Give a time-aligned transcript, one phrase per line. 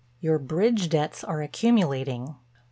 [0.19, 2.33] Your bridge debts are accumulating.